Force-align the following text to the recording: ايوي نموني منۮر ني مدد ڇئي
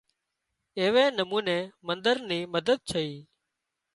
ايوي 0.79 1.05
نموني 1.17 1.57
منۮر 1.87 2.17
ني 2.29 2.39
مدد 2.53 2.79
ڇئي 2.89 3.11